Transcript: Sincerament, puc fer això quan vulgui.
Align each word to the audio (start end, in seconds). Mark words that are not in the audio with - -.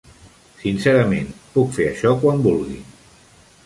Sincerament, 0.63 1.29
puc 1.59 1.71
fer 1.79 1.87
això 1.91 2.17
quan 2.25 2.45
vulgui. 2.51 2.85